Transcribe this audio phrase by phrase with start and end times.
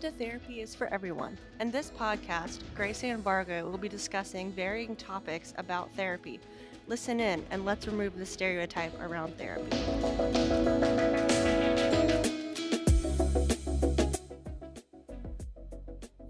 [0.00, 1.36] Welcome to Therapy is for Everyone.
[1.60, 6.40] In this podcast, Grace Ann Vargo will be discussing varying topics about therapy.
[6.86, 9.76] Listen in and let's remove the stereotype around therapy.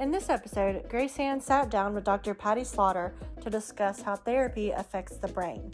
[0.01, 2.35] In this episode, Grace Ann sat down with Dr.
[2.35, 5.73] Patty Slaughter to discuss how therapy affects the brain.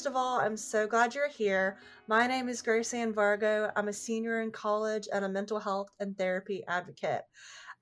[0.00, 1.76] First of all, I'm so glad you're here.
[2.08, 3.70] My name is Grace Ann Vargo.
[3.76, 7.20] I'm a senior in college and a mental health and therapy advocate.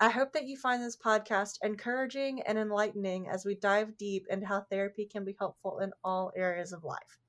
[0.00, 4.46] I hope that you find this podcast encouraging and enlightening as we dive deep into
[4.46, 7.20] how therapy can be helpful in all areas of life.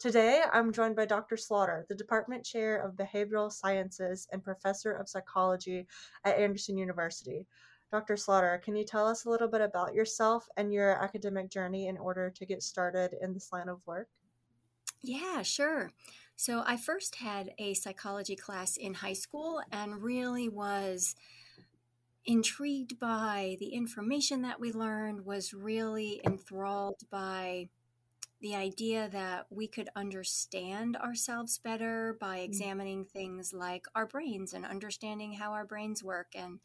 [0.00, 1.36] Today, I'm joined by Dr.
[1.36, 5.86] Slaughter, the Department Chair of Behavioral Sciences and Professor of Psychology
[6.24, 7.46] at Anderson University.
[7.92, 8.16] Dr.
[8.16, 11.96] Slaughter, can you tell us a little bit about yourself and your academic journey in
[11.96, 14.08] order to get started in this line of work?
[15.02, 15.90] Yeah, sure.
[16.36, 21.14] So I first had a psychology class in high school and really was
[22.24, 27.68] intrigued by the information that we learned, was really enthralled by
[28.40, 32.44] the idea that we could understand ourselves better by mm.
[32.44, 36.60] examining things like our brains and understanding how our brains work and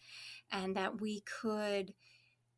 [0.51, 1.93] and that we could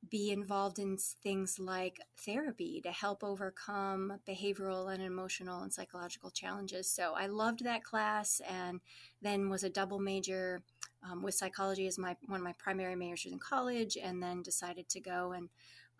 [0.07, 6.89] be involved in things like therapy to help overcome behavioral and emotional and psychological challenges.
[6.89, 8.79] So I loved that class and
[9.21, 10.61] then was a double major
[11.03, 14.89] um, with psychology as my one of my primary majors in college and then decided
[14.89, 15.49] to go and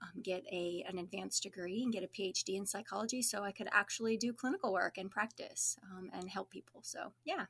[0.01, 3.67] um, get a an advanced degree and get a PhD in psychology, so I could
[3.71, 6.81] actually do clinical work and practice um, and help people.
[6.83, 7.45] So yeah,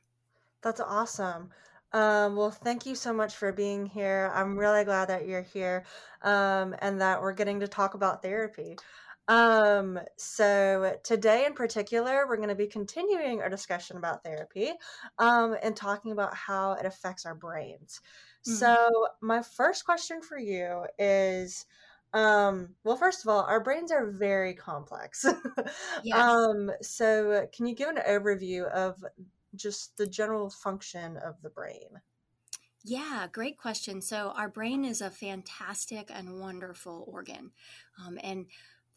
[0.62, 1.50] that's awesome.
[1.92, 4.30] Um, well, thank you so much for being here.
[4.34, 5.84] I'm really glad that you're here
[6.22, 8.76] um, and that we're getting to talk about therapy.
[9.28, 14.72] Um, so today in particular, we're going to be continuing our discussion about therapy
[15.18, 18.00] um, and talking about how it affects our brains.
[18.46, 18.56] Mm-hmm.
[18.56, 21.66] So my first question for you is
[22.12, 25.24] um, well, first of all, our brains are very complex.
[26.02, 26.18] yes.
[26.18, 29.04] Um, so can you give an overview of
[29.54, 32.00] just the general function of the brain?
[32.82, 34.00] Yeah, great question.
[34.00, 37.50] So, our brain is a fantastic and wonderful organ.
[38.04, 38.46] Um, and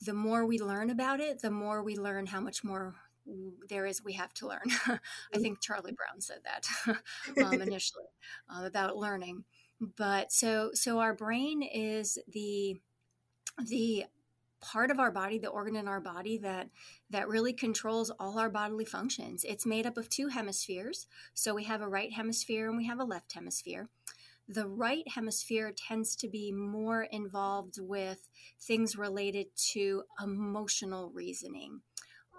[0.02, 2.96] the more we learn about it, the more we learn how much more
[3.70, 4.62] there is we have to learn.
[4.88, 5.00] I
[5.36, 5.42] mm.
[5.42, 6.68] think Charlie Brown said that
[7.46, 8.06] um, initially
[8.50, 9.44] uh, about learning.
[9.98, 12.80] But so, so our brain is the
[13.58, 14.06] the
[14.64, 16.70] part of our body the organ in our body that
[17.10, 19.44] that really controls all our bodily functions.
[19.44, 21.08] It's made up of two hemispheres.
[21.34, 23.90] So we have a right hemisphere and we have a left hemisphere.
[24.48, 28.28] The right hemisphere tends to be more involved with
[28.60, 31.82] things related to emotional reasoning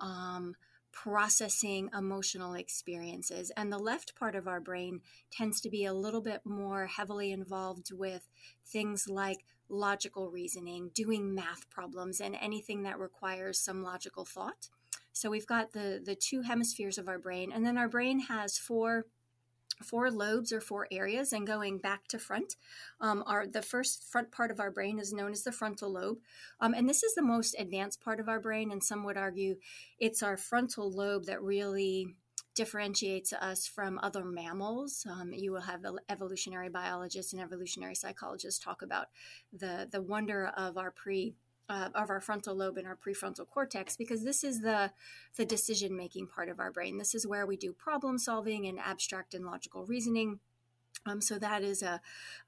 [0.00, 0.54] um,
[0.92, 3.50] processing emotional experiences.
[3.56, 7.32] And the left part of our brain tends to be a little bit more heavily
[7.32, 8.28] involved with
[8.64, 14.68] things like logical reasoning, doing math problems, and anything that requires some logical thought.
[15.12, 18.58] So we've got the the two hemispheres of our brain, and then our brain has
[18.58, 19.06] four
[19.82, 22.54] four lobes or four areas and going back to front
[23.00, 26.18] um, our the first front part of our brain is known as the frontal lobe
[26.60, 29.56] um, and this is the most advanced part of our brain and some would argue
[29.98, 32.14] it's our frontal lobe that really
[32.54, 35.06] differentiates us from other mammals.
[35.10, 39.08] Um, you will have evolutionary biologists and evolutionary psychologists talk about
[39.52, 41.34] the the wonder of our pre
[41.68, 44.92] uh, of our frontal lobe and our prefrontal cortex because this is the
[45.36, 46.98] the decision making part of our brain.
[46.98, 50.40] This is where we do problem solving and abstract and logical reasoning.
[51.06, 52.00] Um, so that is a,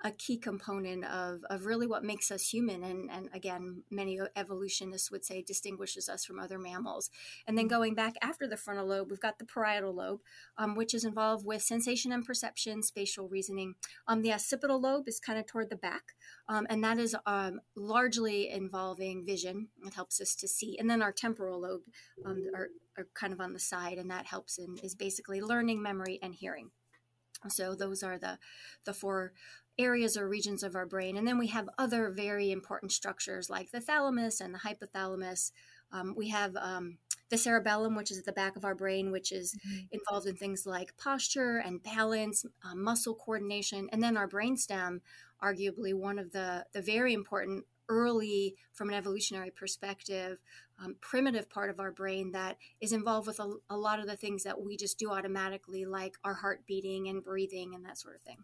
[0.03, 2.83] a key component of, of really what makes us human.
[2.83, 7.11] And, and again, many evolutionists would say distinguishes us from other mammals.
[7.47, 10.21] And then going back after the frontal lobe, we've got the parietal lobe,
[10.57, 13.75] um, which is involved with sensation and perception, spatial reasoning.
[14.09, 16.15] Um, the occipital lobe is kind of toward the back,
[16.49, 19.69] um, and that is um, largely involving vision.
[19.85, 20.77] It helps us to see.
[20.79, 21.83] And then our temporal lobe
[22.25, 25.83] um, are, are kind of on the side, and that helps in is basically learning,
[25.83, 26.71] memory, and hearing.
[27.49, 28.39] So those are the
[28.85, 29.33] the four
[29.79, 33.71] areas or regions of our brain, and then we have other very important structures like
[33.71, 35.53] the thalamus and the hypothalamus.
[35.93, 36.99] Um, we have um,
[37.29, 39.87] the cerebellum, which is at the back of our brain, which is mm-hmm.
[39.93, 45.01] involved in things like posture and balance, uh, muscle coordination, and then our brainstem,
[45.43, 50.41] arguably one of the the very important early, from an evolutionary perspective,
[50.79, 54.17] um, primitive part of our brain that is involved with a, a, lot of the
[54.17, 58.15] things that we just do automatically, like our heart beating and breathing and that sort
[58.15, 58.39] of thing.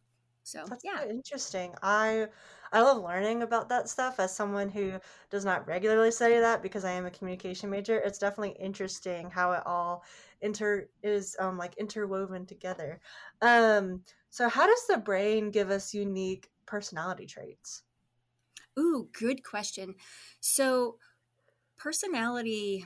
[0.44, 1.00] So That's yeah.
[1.00, 1.74] so interesting.
[1.82, 2.26] I
[2.72, 4.94] I love learning about that stuff as someone who
[5.30, 7.98] does not regularly study that because I am a communication major.
[7.98, 10.04] It's definitely interesting how it all
[10.40, 13.00] inter is um like interwoven together.
[13.40, 17.82] Um so how does the brain give us unique personality traits?
[18.78, 19.94] Ooh, good question.
[20.40, 20.96] So
[21.82, 22.84] personality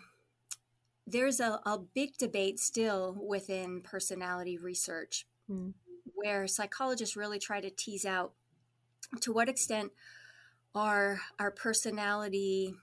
[1.06, 5.70] there's a, a big debate still within personality research Hmm.
[6.14, 8.32] where psychologists really try to tease out
[9.20, 9.92] to what extent
[10.74, 12.74] are our personality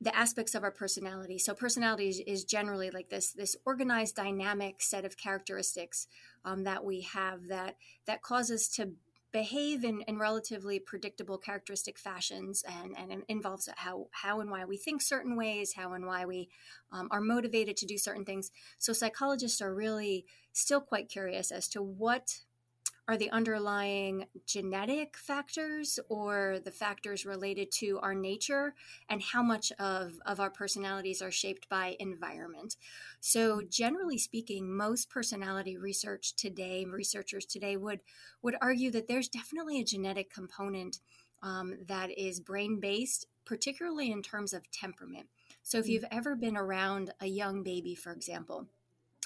[0.00, 4.80] the aspects of our personality so personality is, is generally like this this organized dynamic
[4.80, 6.06] set of characteristics
[6.46, 7.76] um, that we have that
[8.06, 8.92] that cause us to
[9.32, 14.76] behave in, in relatively predictable characteristic fashions and, and involves how how and why we
[14.76, 16.48] think certain ways how and why we
[16.92, 18.50] um, are motivated to do certain things.
[18.78, 22.40] So psychologists are really still quite curious as to what
[23.10, 28.72] are the underlying genetic factors or the factors related to our nature
[29.08, 32.76] and how much of, of our personalities are shaped by environment.
[33.18, 37.98] So generally speaking most personality research today researchers today would
[38.42, 41.00] would argue that there's definitely a genetic component
[41.42, 45.26] um, that is brain based particularly in terms of temperament.
[45.64, 48.68] So if you've ever been around a young baby for example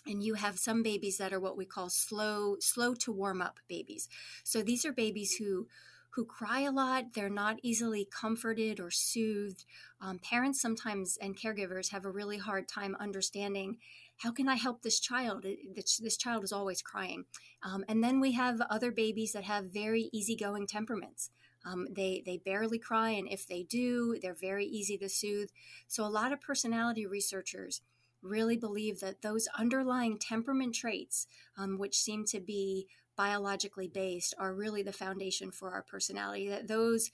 [0.06, 3.60] and you have some babies that are what we call slow slow to warm up
[3.68, 4.08] babies.
[4.42, 5.66] So these are babies who
[6.10, 7.06] who cry a lot.
[7.14, 9.64] They're not easily comforted or soothed.
[10.00, 13.78] Um, parents sometimes and caregivers have a really hard time understanding
[14.18, 15.44] how can i help this child?
[15.74, 17.24] This, child is always crying.
[17.62, 21.30] Um, and then we have other babies that have very easygoing temperaments.
[21.66, 25.48] Um, they they barely cry and if they do they're very easy to soothe.
[25.88, 27.80] So a lot of personality researchers
[28.25, 31.26] really believe that those underlying temperament traits,
[31.56, 36.49] um, which seem to be biologically based, are really the foundation for our personality.
[36.49, 37.11] That those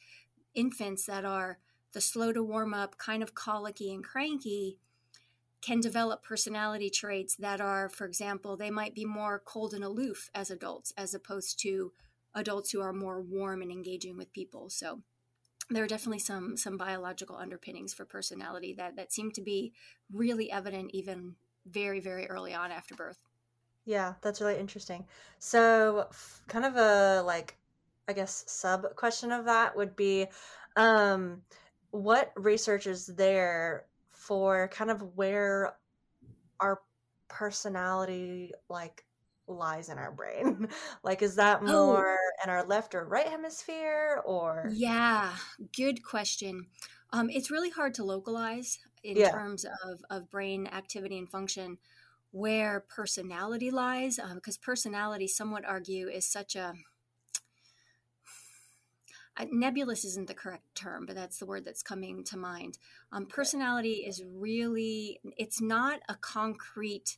[0.54, 1.58] infants that are
[1.92, 4.78] the slow to warm up, kind of colicky and cranky,
[5.60, 10.30] can develop personality traits that are, for example, they might be more cold and aloof
[10.34, 11.92] as adults, as opposed to
[12.34, 14.70] adults who are more warm and engaging with people.
[14.70, 15.02] So
[15.70, 19.74] there are definitely some some biological underpinnings for personality that that seem to be
[20.12, 21.36] really evident even
[21.66, 23.24] very very early on after birth
[23.84, 25.06] Yeah, that's really interesting.
[25.38, 27.58] So, f- kind of a like,
[28.08, 30.28] I guess, sub question of that would be,
[30.76, 31.44] um,
[31.90, 35.78] what research is there for kind of where
[36.60, 36.82] our
[37.28, 39.06] personality like
[39.56, 40.68] lies in our brain?
[41.02, 44.76] Like, is that oh more in our left or right hemisphere or?
[44.76, 45.36] yeah
[45.76, 46.66] good question
[47.12, 51.78] um, it's really hard to localize in Yeah, terms of, of brain activity and function
[52.32, 56.74] where personality lies because personality some would argue is such a
[59.36, 62.78] uh, nebulous isn't the correct term, but that's the word that's coming to mind.
[63.12, 67.16] Um, personality is really, it's not a concrete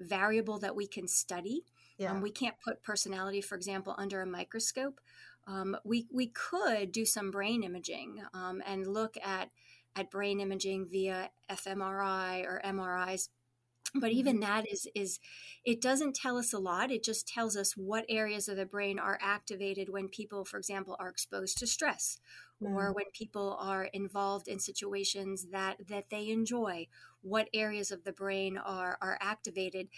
[0.00, 1.64] variable that we can study.
[2.12, 5.00] Um, we can't put personality, for example, under a microscope.
[5.46, 9.50] Um, we, we could do some brain imaging um, and look at,
[9.96, 13.28] at brain imaging via fMRI or MRIs
[13.94, 15.18] but even that is is
[15.64, 16.90] it doesn't tell us a lot.
[16.90, 20.96] It just tells us what areas of the brain are activated when people for example
[20.98, 22.18] are exposed to stress
[22.60, 26.86] or Mm, when people are involved in situations that that they enjoy
[27.22, 29.88] what areas of the brain are are activated.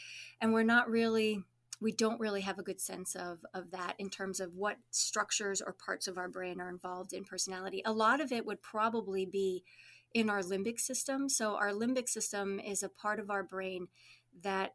[0.40, 1.42] And we're not really
[1.80, 5.60] we don't really have a good sense of of that in terms of what structures
[5.60, 7.82] or parts of our brain are involved in personality.
[7.84, 9.64] A lot of it would probably be
[10.14, 11.28] in our limbic system.
[11.28, 13.88] So, our limbic system is a part of our brain
[14.42, 14.74] that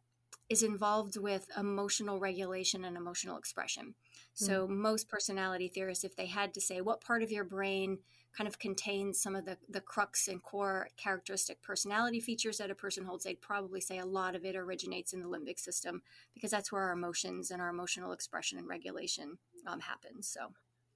[0.49, 3.95] is involved with emotional regulation and emotional expression.
[4.33, 7.99] So, most personality theorists, if they had to say what part of your brain
[8.37, 12.75] kind of contains some of the, the crux and core characteristic personality features that a
[12.75, 16.03] person holds, they'd probably say a lot of it originates in the limbic system
[16.35, 20.27] because that's where our emotions and our emotional expression and regulation um, happens.
[20.27, 20.53] So,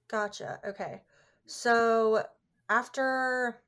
[0.08, 0.60] Gotcha.
[0.66, 1.02] Okay.
[1.46, 2.24] So,
[2.68, 3.62] after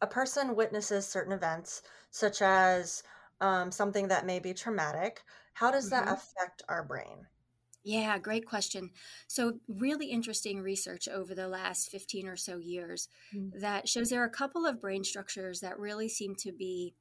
[0.00, 3.02] a person witnesses certain events, such as
[3.40, 5.22] um, something that may be traumatic,
[5.54, 6.12] how does that mhm.
[6.12, 7.28] affect our brain?
[7.84, 8.90] Yeah, great question.
[9.28, 14.22] So, really interesting research over the last 15 or so years Mm, that shows there
[14.22, 16.94] are a couple of brain structures that really seem to be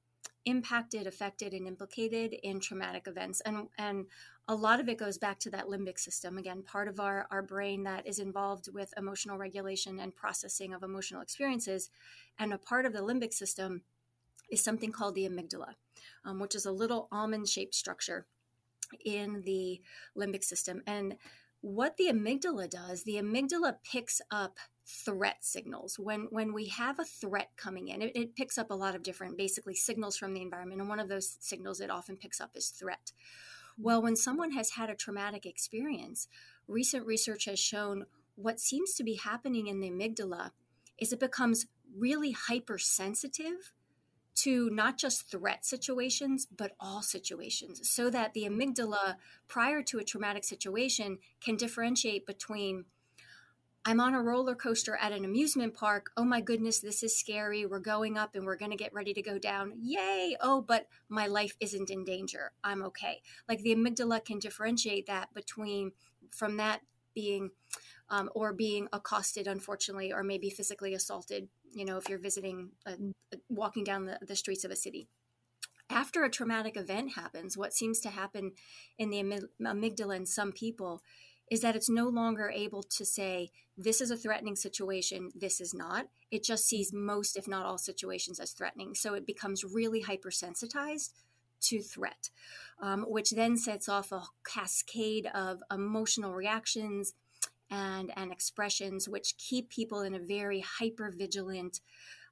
[0.46, 3.42] impacted, affected, and implicated in traumatic events.
[3.42, 4.06] And, and
[4.48, 6.38] a lot of it goes back to that limbic system.
[6.38, 10.84] Again, part of our, our brain that is involved with emotional regulation and processing of
[10.84, 11.90] emotional experiences.
[12.40, 13.82] And a part of the limbic system
[14.50, 15.74] is something called the amygdala,
[16.24, 18.26] um, which is a little almond shaped structure
[19.04, 19.82] in the
[20.18, 20.82] limbic system.
[20.88, 21.18] And
[21.60, 24.58] what the amygdala does, the amygdala picks up
[24.90, 28.74] threat signals when when we have a threat coming in it, it, picks up a
[28.74, 32.16] lot of different basically signals from the environment and one of those signals it often
[32.16, 33.12] picks up is threat
[33.78, 36.28] well when someone has had a traumatic experience
[36.68, 38.06] recent research has shown
[38.36, 40.52] what seems to be happening in the amygdala
[40.98, 41.66] is it becomes
[41.96, 43.72] really hypersensitive
[44.38, 49.16] to not just threat situations, but all situations, so that the amygdala,
[49.48, 52.86] prior to a traumatic situation, can differentiate between
[53.88, 56.12] I'm on a roller coaster at an amusement park.
[56.18, 57.66] Oh my goodness, this is scary.
[57.66, 59.76] We're going up and we're going to get ready to go down.
[59.82, 60.36] Yay.
[60.42, 62.52] Oh, but my life isn't in danger.
[62.66, 63.22] I'm okay.
[63.48, 65.94] Like the amygdala can differentiate that between
[66.30, 66.82] from that
[67.16, 67.52] being
[68.10, 72.72] um, or being accosted, unfortunately, or maybe physically assaulted, you know, if you're visiting,
[73.48, 75.08] walking down the, the streets of a city
[75.90, 78.52] after a traumatic event happens, what seems to happen
[78.98, 81.02] in the amygdala in some people
[81.50, 85.74] is that it's no longer able to say, this is a threatening situation, this is
[85.74, 86.08] not.
[86.32, 88.96] It just sees most, if not all, situations as threatening.
[88.96, 91.12] So it becomes really hypersensitized
[91.60, 92.30] to threat,
[92.82, 97.14] um, which then sets off a cascade of emotional reactions
[97.70, 101.82] and, and expressions, which keep people in a very hyper vigilant.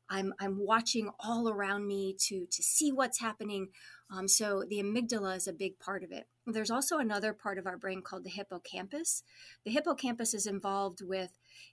[0.10, 3.70] I'm, I'm watching all around me to, to see what's happening.
[4.16, 6.28] Um, so the amygdala is a big part of it.
[6.46, 9.24] There's also another part of our brain called the hippocampus.
[9.66, 11.32] The hippocampus is involved with,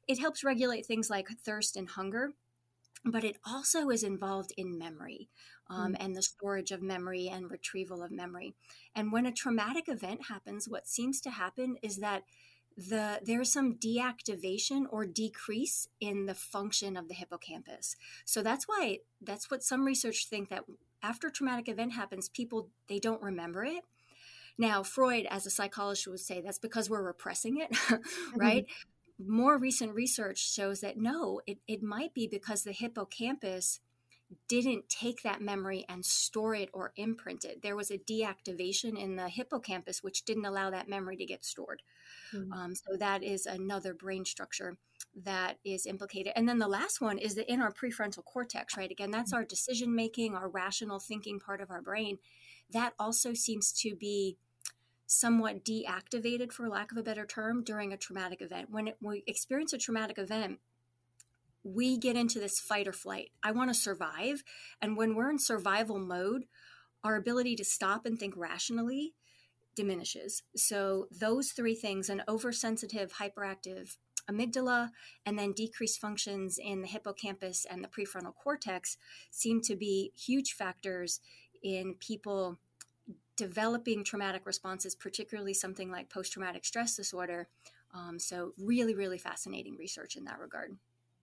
[0.09, 2.31] it helps regulate things like thirst and hunger,
[3.05, 5.29] but it also is involved in memory
[5.69, 8.55] um, mm and the storage of memory and retrieval of memory.
[8.95, 12.25] And when a traumatic event happens, what seems to happen is that
[12.77, 17.97] the there's some deactivation or decrease in the function of the hippocampus.
[18.25, 20.65] So that's why that's what some research think that
[21.03, 23.85] after a traumatic event happens, people they don't remember it.
[24.59, 27.77] Now, Freud, as a psychologist, would say that's because we're repressing it,
[28.37, 28.65] right?
[28.65, 29.35] Mm-hmm.
[29.35, 33.81] More recent research shows that no, it, it might be because the hippocampus
[34.49, 37.63] didn't take that memory and store it or imprint it.
[37.63, 41.83] There was a deactivation in the hippocampus, which didn't allow that memory to get stored.
[42.35, 42.53] Mm-hmm.
[42.53, 44.77] Um, so that is another brain structure
[45.25, 46.33] that is implicated.
[46.37, 48.91] And then the last one is the in our prefrontal cortex, right?
[48.91, 49.39] Again, that's mm-hmm.
[49.39, 52.19] our decision making, our rational thinking part of our brain.
[52.71, 54.39] That also seems to be
[55.07, 58.71] somewhat deactivated, for lack of a better term, during a traumatic event.
[58.71, 60.59] When it, we experience a traumatic event,
[61.65, 63.31] we get into this fight or flight.
[63.43, 64.43] I want to survive.
[64.81, 66.45] And when we're in survival mode,
[67.05, 69.15] our ability to stop and think rationally
[69.75, 70.43] diminishes.
[70.57, 73.97] So, those three things an oversensitive, hyperactive
[74.31, 74.91] amygdala,
[75.27, 78.97] and then decreased functions in the hippocampus and the prefrontal cortex
[79.31, 81.21] seem to be huge factors
[81.63, 82.59] in people
[83.37, 87.49] developing traumatic responses, particularly something like post traumatic stress disorder.
[87.95, 90.77] Um, so, really, really fascinating research in that regard.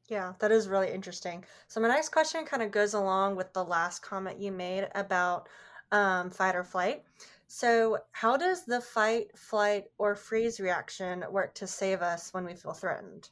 [0.09, 1.45] Yeah, that is really interesting.
[1.67, 5.47] So, my next question kind of goes along with the last comment you made about
[5.91, 7.03] um, fight or flight.
[7.47, 12.55] So, how does the fight, flight, or freeze reaction work to save us when we
[12.55, 13.29] feel threatened?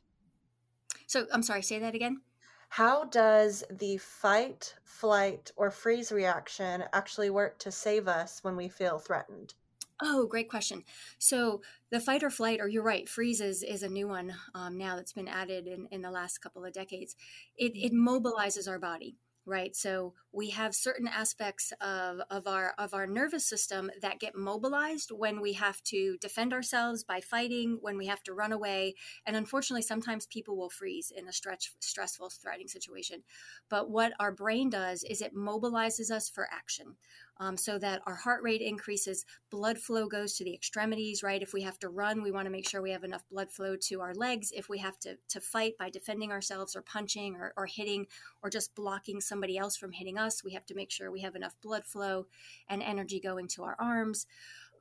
[1.07, 2.21] So, I'm sorry, say that again.
[2.69, 8.69] How does the fight, flight, or freeze reaction actually work to save us when we
[8.69, 9.55] feel threatened?
[10.01, 10.83] Oh, great question.
[11.17, 14.77] So the fight or flight, or you're right, freeze is, is a new one um,
[14.77, 17.15] now that's been added in, in the last couple of decades.
[17.57, 22.93] It, it mobilizes our body right so we have certain aspects of, of our of
[22.93, 27.97] our nervous system that get mobilized when we have to defend ourselves by fighting when
[27.97, 28.93] we have to run away
[29.25, 33.23] and unfortunately sometimes people will freeze in a stretch stressful threatening situation
[33.67, 36.95] but what our brain does is it mobilizes us for action
[37.39, 41.41] um, so that our heart rate increases, blood flow goes to the extremities, right?
[41.41, 43.75] If we have to run, we want to make sure we have enough blood flow
[43.75, 44.51] to our legs.
[44.55, 48.07] If we have to, to fight by defending ourselves or punching or, or hitting
[48.41, 51.35] or just blocking somebody else from hitting us, we have to make sure we have
[51.35, 52.27] enough blood flow
[52.69, 54.25] and energy going to our arms.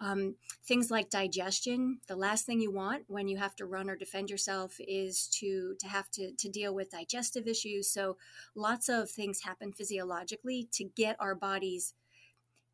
[0.00, 3.96] Um, things like digestion the last thing you want when you have to run or
[3.96, 8.18] defend yourself is to to have to, to deal with digestive issues so
[8.54, 11.94] lots of things happen physiologically to get our bodies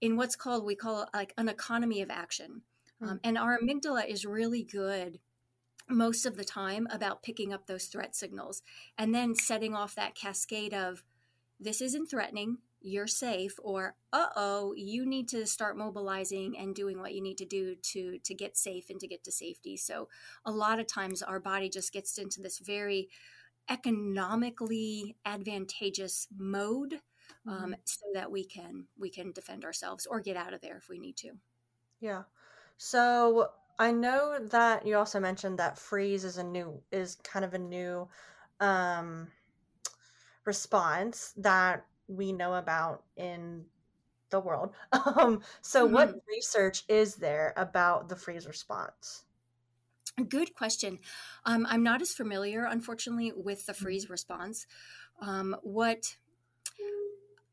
[0.00, 2.62] in what's called we call like an economy of action
[3.00, 3.12] mm-hmm.
[3.12, 5.20] um, and our amygdala is really good
[5.88, 8.62] most of the time about picking up those threat signals
[8.98, 11.02] and then setting off that cascade of
[11.62, 17.14] this isn't threatening you're safe or uh-oh you need to start mobilizing and doing what
[17.14, 20.08] you need to do to to get safe and to get to safety so
[20.44, 23.08] a lot of times our body just gets into this very
[23.68, 27.00] economically advantageous mode
[27.46, 27.72] um, mm-hmm.
[27.84, 30.98] so that we can we can defend ourselves or get out of there if we
[30.98, 31.30] need to.
[32.00, 32.22] Yeah.
[32.76, 37.54] So I know that you also mentioned that freeze is a new is kind of
[37.54, 38.08] a new
[38.60, 39.28] um,
[40.44, 43.64] response that we know about in
[44.30, 44.70] the world.
[44.92, 45.94] Um, so, mm-hmm.
[45.94, 49.24] what research is there about the freeze response?
[50.28, 50.98] Good question.
[51.44, 53.84] Um, I'm not as familiar, unfortunately, with the mm-hmm.
[53.84, 54.66] freeze response.
[55.20, 56.16] Um, what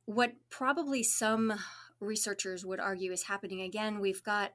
[0.06, 1.54] what probably some
[2.00, 4.54] researchers would argue is happening again, we've got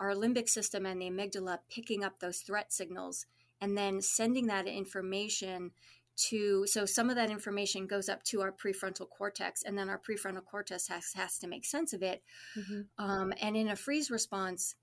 [0.00, 3.26] our limbic system and the amygdala picking up those threat signals
[3.60, 5.70] and then sending that information
[6.18, 9.98] to so some of that information goes up to our prefrontal cortex and then our
[9.98, 12.22] prefrontal cortex has, has to make sense of it
[12.58, 12.80] mm-hmm.
[13.02, 14.74] um, and in a freeze response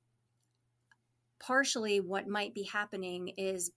[1.39, 3.71] partially what might be happening is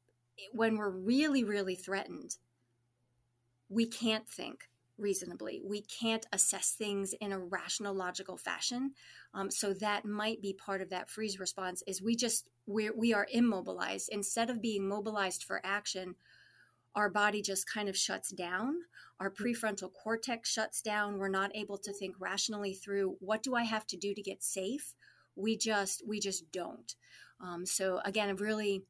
[0.53, 2.37] when we're really really threatened
[3.69, 5.63] we can't think reasonably.
[5.65, 8.93] We can't assess things in a rational, logical fashion.
[9.33, 11.83] Um, so that might be part of that freeze response.
[11.87, 16.17] Is we just we we are immobilized instead of being mobilized for action.
[16.95, 18.75] Our body just kind of shuts down.
[19.21, 21.19] Our prefrontal cortex shuts down.
[21.19, 24.43] We're not able to think rationally through what do I have to do to get
[24.43, 24.95] safe.
[25.37, 26.95] We just we just don't.
[27.41, 28.85] Um, so again, really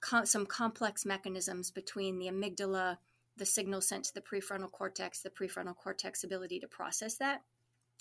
[0.00, 2.98] com- some complex mechanisms between the amygdala
[3.38, 7.42] the signal sent to the prefrontal cortex, the prefrontal cortex ability to process that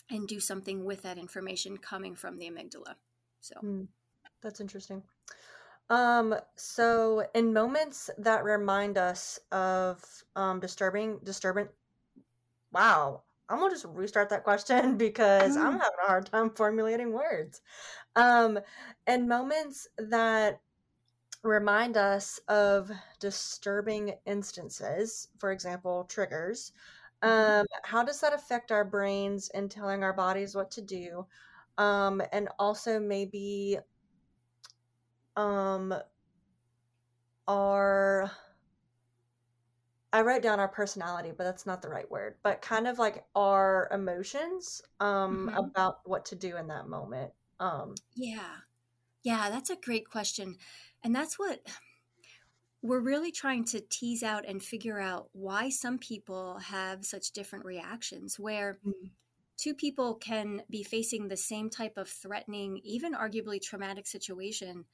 [0.09, 2.95] and do something with that information coming from the amygdala.
[3.41, 3.87] So mm,
[4.41, 5.03] that's interesting.
[5.89, 10.03] Um, so in moments that remind us of
[10.35, 11.69] um, disturbing, disturbant,
[12.73, 15.61] wow, I'm gonna just restart that question because mm.
[15.61, 17.61] I'm having a hard time formulating words.
[18.15, 18.59] Um,
[19.05, 20.59] in moments that
[21.43, 26.73] remind us of disturbing instances, for example, triggers.
[27.23, 27.61] Mm-hmm.
[27.61, 31.25] Um, how does that affect our brains in telling our bodies what to do?
[31.77, 33.77] Um, and also maybe
[35.37, 35.93] um,
[37.47, 38.29] our
[40.13, 42.35] I write down our personality, but that's not the right word.
[42.41, 45.57] But kind of like our emotions um, mm-hmm.
[45.57, 47.31] about what to do in that moment.
[47.59, 48.55] Um, yeah,
[49.23, 50.55] yeah, that's a great question.
[51.03, 51.59] And that's what
[52.81, 57.65] we're really trying to tease out and figure out why some people have such different
[57.65, 59.07] reactions, where mm-hmm.
[59.57, 64.85] two people can be facing the same type of threatening, even arguably traumatic situation,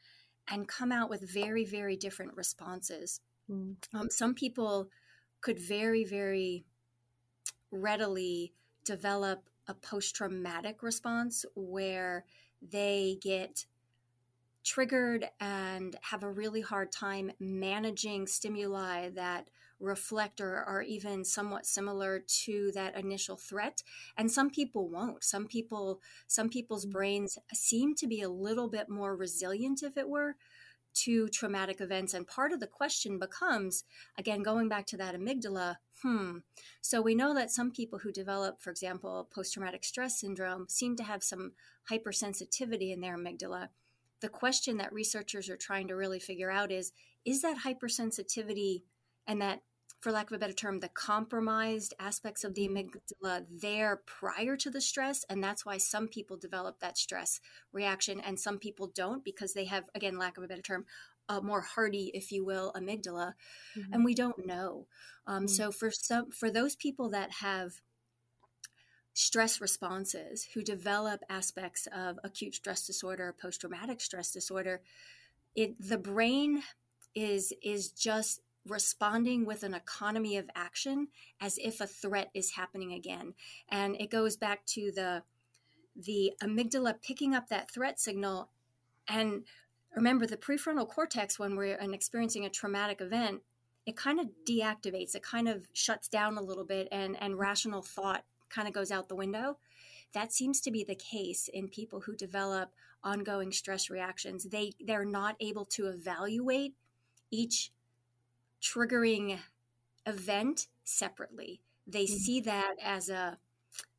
[0.50, 3.20] and come out with very, very different responses.
[3.50, 3.98] Mm-hmm.
[3.98, 4.90] Um, some people
[5.42, 6.66] could very, very
[7.72, 8.54] readily
[8.86, 12.26] develop a post traumatic response where
[12.62, 13.66] they get
[14.64, 21.66] triggered and have a really hard time managing stimuli that reflect or are even somewhat
[21.66, 23.84] similar to that initial threat
[24.18, 26.94] and some people won't some people some people's mm-hmm.
[26.94, 30.36] brains seem to be a little bit more resilient if it were
[30.94, 33.84] to traumatic events and part of the question becomes
[34.18, 36.38] again going back to that amygdala hmm
[36.82, 41.04] so we know that some people who develop for example post-traumatic stress syndrome seem to
[41.04, 41.54] have some
[41.90, 43.70] hypersensitivity in their amygdala
[44.22, 46.94] the question that researchers are trying to really figure out is
[47.26, 48.84] is that hypersensitivity
[49.28, 49.62] and that
[50.00, 54.70] for lack of a better term the compromised aspects of the amygdala there prior to
[54.70, 57.40] the stress and that's why some people develop that stress
[57.72, 60.86] reaction and some people don't because they have again lack of a better term
[61.30, 63.34] a more hardy if you will amygdala
[63.78, 63.94] mm-hmm.
[63.94, 64.88] and we don't know
[65.26, 65.48] um, mm-hmm.
[65.48, 67.80] so for some for those people that have
[69.14, 74.82] stress responses who develop aspects of acute stress disorder, post traumatic stress disorder,
[75.56, 76.64] it the brain
[77.14, 81.08] is is just responding with an economy of action
[81.42, 83.34] as if a threat is happening again.
[83.70, 85.24] And it goes back to the
[85.96, 88.50] the amygdala picking up that threat signal
[89.08, 89.44] and
[89.96, 93.44] remember the prefrontal cortex when we're experiencing a traumatic event
[93.86, 97.84] it kind of deactivates it kind of shuts down a little bit and and rational
[97.84, 98.24] thought
[98.54, 99.58] kind of goes out the window.
[100.14, 102.70] That seems to be the case in people who develop
[103.04, 104.46] ongoing stress reactions.
[104.46, 106.76] They they're not able to evaluate
[107.32, 107.72] each
[108.64, 109.40] triggering
[110.06, 111.62] event separately.
[111.86, 112.16] They mm-hmm.
[112.16, 113.38] see that as a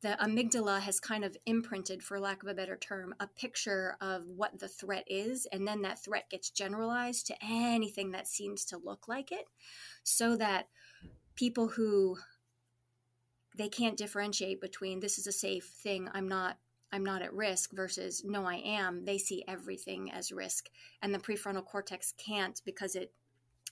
[0.01, 4.23] the amygdala has kind of imprinted, for lack of a better term, a picture of
[4.29, 8.77] what the threat is, and then that threat gets generalized to anything that seems to
[8.77, 9.47] look like it,
[10.01, 10.69] so that
[11.35, 12.17] people who
[13.57, 16.57] they can't differentiate between this is a safe thing i'm not
[16.91, 20.69] i'm not at risk versus no i am they see everything as risk
[21.01, 23.11] and the prefrontal cortex can't because it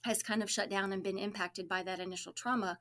[0.04, 2.78] has kind of shut down and been impacted by that initial trauma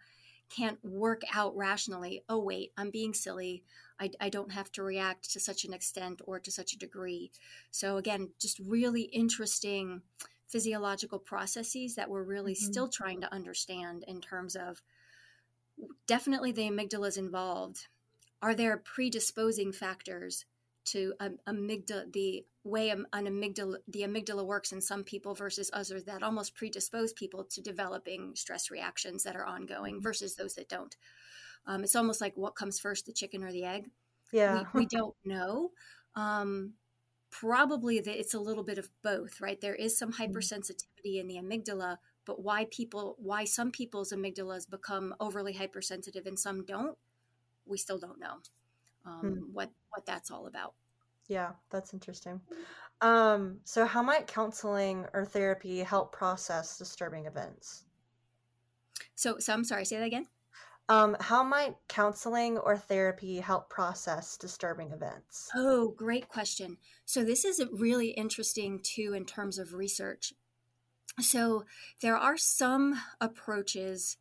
[0.55, 2.23] can't work out rationally.
[2.29, 3.65] Oh wait i'm being silly.
[3.99, 7.31] I, I don't have to react to such an extent or to such a degree.
[7.71, 10.03] So again just really interesting
[10.49, 12.71] physiological processes that we're really mm-hmm.
[12.71, 14.83] still trying to understand in terms of
[16.07, 17.87] definitely the amygdala is involved.
[18.43, 20.45] Are there predisposing factors
[20.87, 26.05] to um, amygdala the way an amygdala the amygdala works in some people versus others
[26.05, 30.97] that almost predispose people to developing stress reactions that are ongoing versus those that don't.
[31.67, 33.91] Um, it's almost like what comes first the chicken or the egg?
[34.33, 34.65] Yeah.
[34.73, 35.71] we, we don't know.
[36.15, 36.75] Um,
[37.31, 39.61] probably that it's a little bit of both right?
[39.61, 40.33] There is some mm-hmm.
[40.33, 46.39] hypersensitivity in the amygdala but why people why some people's amygdalas become overly hypersensitive and
[46.39, 46.97] some don't
[47.67, 48.39] we still don't know
[49.05, 49.53] um, hmm.
[49.53, 50.75] what what that's all about.
[51.29, 52.41] Yeah, that's interesting.
[53.01, 57.85] Um, so, how might counseling or therapy help process disturbing events?
[59.15, 59.85] So, so I'm sorry.
[59.85, 60.27] Say that again.
[60.89, 65.49] Um, how might counseling or therapy help process disturbing events?
[65.55, 66.77] Oh, great question.
[67.05, 70.35] So, this is really interesting too in terms of research.
[71.21, 71.65] So,
[72.01, 74.17] there are some approaches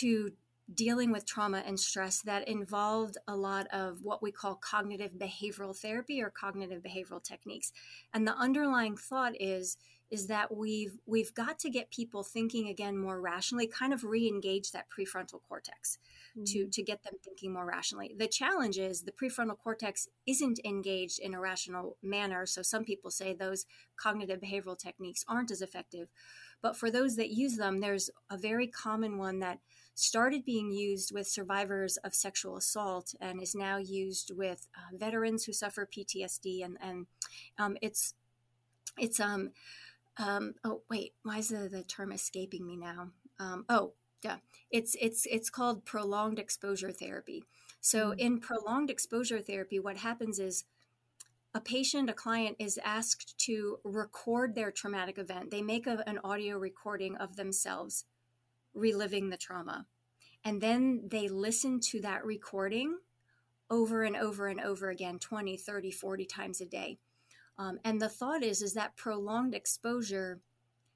[0.00, 0.32] to
[0.74, 5.76] dealing with trauma and stress that involved a lot of what we call cognitive behavioral
[5.76, 7.72] therapy or cognitive behavioral techniques.
[8.12, 9.76] And the underlying thought is
[10.12, 14.70] is that we've we've got to get people thinking again more rationally kind of re-engage
[14.70, 15.96] that prefrontal cortex
[16.36, 16.44] mm-hmm.
[16.44, 18.14] to to get them thinking more rationally.
[18.16, 22.44] The challenge is the prefrontal cortex isn't engaged in a rational manner.
[22.44, 23.64] So some people say those
[23.96, 26.10] cognitive behavioral techniques aren't as effective.
[26.60, 29.60] But for those that use them there's a very common one that
[29.94, 35.44] started being used with survivors of sexual assault and is now used with uh, veterans
[35.44, 36.64] who suffer PTSD.
[36.64, 37.06] And, and
[37.58, 38.14] um, it's,
[38.98, 39.50] it's, um,
[40.18, 43.10] um, oh, wait, why is the, the term escaping me now?
[43.38, 44.36] Um, oh, yeah,
[44.70, 47.44] it's, it's, it's called prolonged exposure therapy.
[47.80, 48.18] So mm-hmm.
[48.18, 50.64] in prolonged exposure therapy, what happens is
[51.54, 55.50] a patient, a client is asked to record their traumatic event.
[55.50, 58.06] They make a, an audio recording of themselves
[58.74, 59.86] reliving the trauma.
[60.44, 62.96] And then they listen to that recording
[63.72, 66.98] over and over and over again 20 30 40 times a day
[67.58, 70.40] um, and the thought is is that prolonged exposure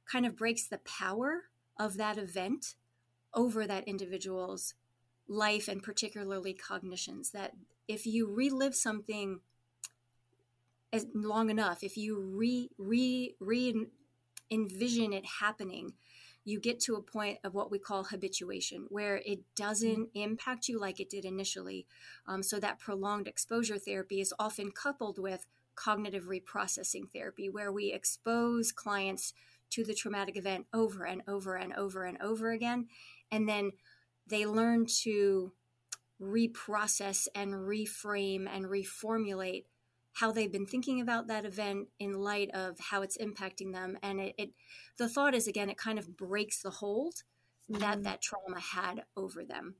[0.04, 1.44] kind of breaks the power
[1.78, 2.74] of that event
[3.32, 4.74] over that individual's
[5.26, 7.52] life and particularly cognitions that
[7.88, 9.40] if you relive something
[10.92, 13.86] as long enough if you re re re
[14.50, 15.94] envision it happening
[16.46, 20.18] you get to a point of what we call habituation, where it doesn't mm-hmm.
[20.18, 21.87] impact you like it did initially.
[22.26, 27.92] Um, so that prolonged exposure therapy is often coupled with cognitive reprocessing therapy, where we
[27.92, 29.35] expose clients
[29.70, 32.87] to the traumatic event over and over and over and over again.
[33.32, 33.72] And then
[34.24, 35.52] they learn to
[36.22, 39.64] reprocess and reframe and reformulate
[40.16, 44.20] how they've been thinking about that event in light of how it's impacting them and
[44.20, 44.50] it, it
[44.98, 47.22] the thought is again it kind of breaks the hold
[47.70, 47.81] mm-hmm.
[47.81, 49.74] that that trauma had over them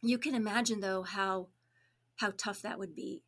[0.00, 1.48] you can imagine though how
[2.16, 3.22] how tough that would be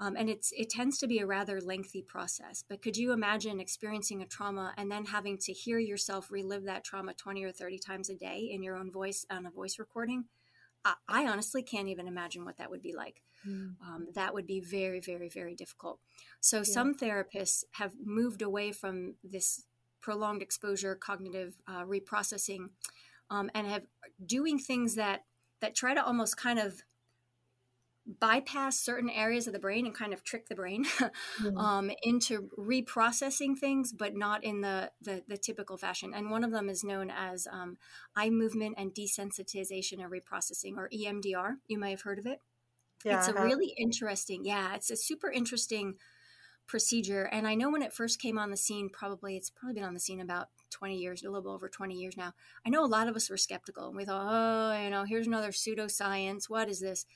[0.00, 3.60] um, and it's it tends to be a rather lengthy process but could you imagine
[3.60, 7.78] experiencing a trauma and then having to hear yourself relive that trauma 20 or 30
[7.78, 10.24] times a day in your own voice on a voice recording
[10.84, 13.22] I, I honestly can't even imagine what that would be like.
[13.46, 13.74] Mm.
[13.86, 15.98] Um, that would be very, very, very difficult.
[16.40, 16.62] So, yeah.
[16.64, 19.64] some therapists have moved away from this
[20.00, 22.70] prolonged exposure, cognitive uh, reprocessing,
[23.30, 23.86] um, and have
[24.24, 25.24] doing things that
[25.60, 26.82] that try to almost kind of
[28.18, 31.56] bypass certain areas of the brain and kind of trick the brain mm-hmm.
[31.58, 36.12] um, into reprocessing things, but not in the, the, the typical fashion.
[36.14, 37.76] And one of them is known as um,
[38.16, 41.56] eye movement and desensitization and reprocessing, or EMDR.
[41.68, 42.40] You may have heard of it.
[43.04, 44.44] Yeah, it's a really interesting.
[44.44, 45.96] Yeah, it's a super interesting
[46.66, 47.24] procedure.
[47.24, 49.94] And I know when it first came on the scene, probably it's probably been on
[49.94, 52.32] the scene about 20 years, a little bit over 20 years now.
[52.64, 55.26] I know a lot of us were skeptical and we thought, oh, you know, here's
[55.26, 56.48] another pseudoscience.
[56.48, 57.06] What is this?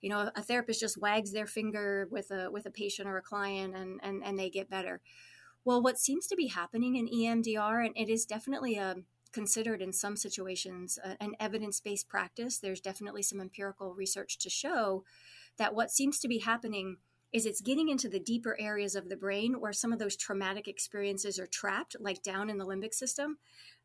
[0.00, 3.22] You know, a therapist just wags their finger with a with a patient or a
[3.22, 5.02] client and and, and they get better.
[5.64, 9.80] Well, what seems to be happening in EMDR, and it is definitely a um, considered
[9.80, 12.58] in some situations uh, an evidence-based practice.
[12.58, 15.04] There's definitely some empirical research to show
[15.58, 16.96] that what seems to be happening
[17.32, 20.68] is it's getting into the deeper areas of the brain where some of those traumatic
[20.68, 23.38] experiences are trapped, like down in the limbic system.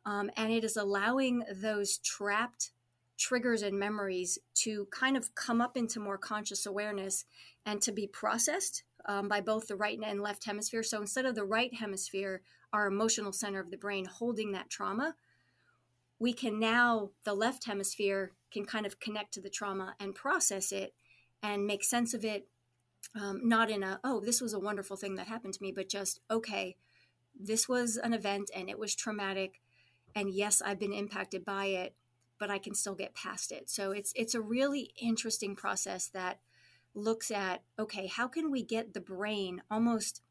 [0.06, 2.72] Um, and it is allowing those trapped
[3.18, 7.26] triggers and memories to kind of come up into more conscious awareness
[7.66, 10.84] and to be processed um, by both the right and left hemisphere.
[10.84, 12.42] So instead of the right hemisphere,
[12.74, 15.16] our emotional center of the brain holding that trauma,
[16.20, 20.72] we can now, the left hemisphere can kind of connect to the trauma and process
[20.72, 20.94] it
[21.42, 22.48] and make sense of it
[23.20, 25.90] um, not in a oh this was a wonderful thing that happened to me but
[25.90, 26.76] just okay
[27.40, 29.62] this was an event and it was traumatic
[30.16, 31.96] and yes i've been impacted by it
[32.40, 33.70] but i can still get past it.
[33.70, 36.40] So it's it's a really interesting process that
[36.94, 40.22] looks at okay how can we get the brain almost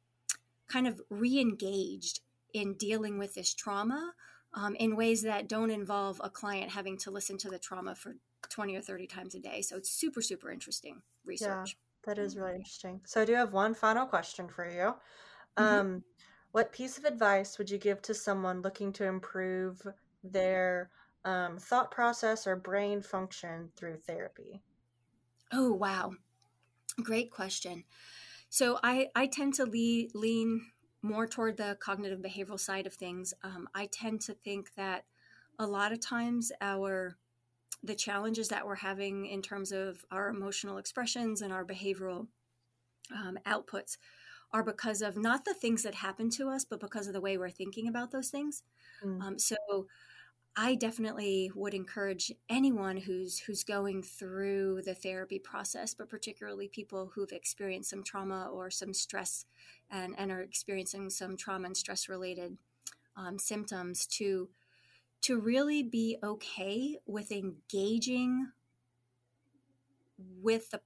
[0.68, 2.20] kind of re-engaged
[2.52, 4.14] in dealing with this trauma
[4.54, 8.16] um, in ways that don't involve a client having to listen to the trauma for
[8.48, 12.36] 20 or 30 times a day so it's super super interesting research yeah, that is
[12.36, 14.94] really interesting so i do have one final question for you
[15.56, 15.62] mm-hmm.
[15.64, 16.04] um,
[16.56, 19.86] what piece of advice would you give to someone looking to improve
[20.24, 20.90] their
[21.26, 24.62] um, thought process or brain function through therapy?
[25.52, 26.12] Oh, wow.
[27.02, 27.84] Great question.
[28.48, 30.62] So I, I tend to lean, lean
[31.02, 33.34] more toward the cognitive behavioral side of things.
[33.42, 35.04] Um, I tend to think that
[35.58, 37.18] a lot of times our
[37.82, 42.26] the challenges that we're having in terms of our emotional expressions and our behavioral
[43.14, 43.96] um, outputs
[44.52, 47.36] are because of not the things that happen to us, but because of the way
[47.36, 48.62] we're thinking about those things.
[49.04, 49.22] Mm.
[49.22, 49.56] Um, so
[50.56, 57.12] I definitely would encourage anyone who's who's going through the therapy process, but particularly people
[57.14, 59.44] who've experienced some trauma or some stress
[59.90, 62.56] and, and are experiencing some trauma and stress related
[63.16, 64.48] um, symptoms to
[65.26, 68.46] to really be okay with engaging
[70.40, 70.80] with the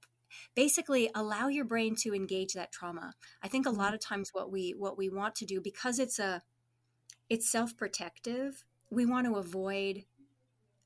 [0.55, 3.95] basically allow your brain to engage that trauma i think a lot mm-hmm.
[3.95, 6.41] of times what we what we want to do because it's a
[7.29, 10.05] it's self-protective we want to avoid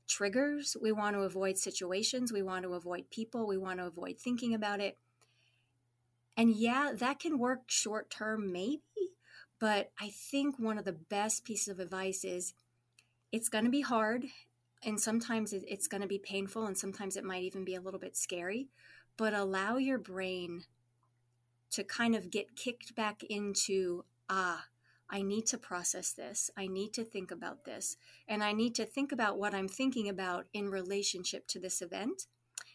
[0.06, 4.18] triggers we want to avoid situations we want to avoid people we want to avoid
[4.18, 4.98] thinking about it
[6.36, 8.82] and yeah that can work short term maybe
[9.58, 12.52] but i think one of the best pieces of advice is
[13.32, 14.24] it's going to be hard
[14.84, 18.00] and sometimes it's going to be painful and sometimes it might even be a little
[18.00, 18.68] bit scary
[19.16, 20.64] but allow your brain
[21.70, 24.66] to kind of get kicked back into ah
[25.08, 26.50] I need to process this.
[26.56, 27.96] I need to think about this.
[28.26, 32.26] And I need to think about what I'm thinking about in relationship to this event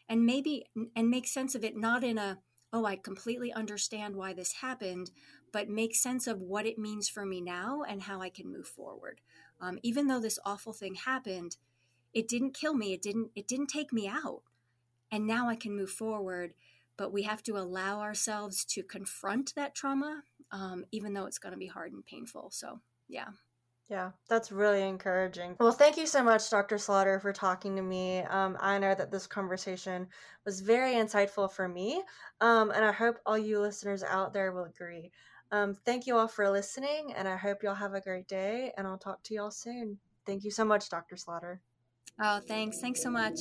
[0.07, 2.39] and maybe and make sense of it not in a
[2.73, 5.11] oh I completely understand why this happened,
[5.51, 8.67] but make sense of what it means for me now and how I can move
[8.67, 9.19] forward.
[9.61, 11.55] Um, even though this awful thing happened,
[12.13, 12.93] it didn't kill me.
[12.93, 14.41] It didn't it didn't take me out
[15.11, 16.53] and now I can move forward.
[16.97, 21.53] But we have to allow ourselves to confront that trauma, um, even though it's going
[21.53, 22.49] to be hard and painful.
[22.51, 23.29] So, yeah.
[23.89, 25.55] Yeah, that's really encouraging.
[25.59, 26.77] Well, thank you so much, Dr.
[26.77, 28.19] Slaughter, for talking to me.
[28.19, 30.07] Um, I know that this conversation
[30.45, 32.03] was very insightful for me,
[32.39, 35.11] um, and I hope all you listeners out there will agree.
[35.51, 38.87] Um, thank you all for listening, and I hope y'all have a great day, and
[38.87, 39.97] I'll talk to y'all soon.
[40.25, 41.17] Thank you so much, Dr.
[41.17, 41.59] Slaughter.
[42.21, 42.79] Oh, thanks.
[42.79, 43.39] Thanks so much.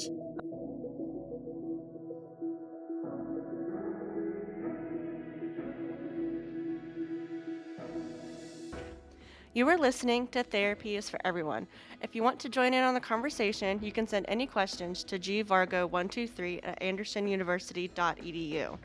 [9.52, 11.66] You are listening to Therapy is for Everyone.
[12.02, 15.18] If you want to join in on the conversation, you can send any questions to
[15.18, 18.78] gvargo123 at andersonuniversity.edu.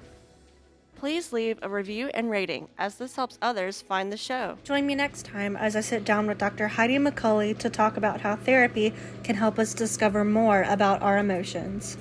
[0.95, 4.57] Please leave a review and rating, as this helps others find the show.
[4.63, 6.67] Join me next time as I sit down with Dr.
[6.67, 11.97] Heidi McCaulley to talk about how therapy can help us discover more about our emotions.